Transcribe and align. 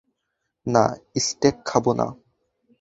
না, 0.67 0.83
স্টেক 1.17 1.55
খাবো 1.65 1.91
না। 1.93 2.07